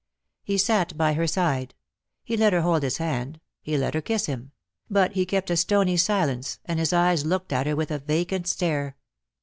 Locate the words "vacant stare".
7.99-8.97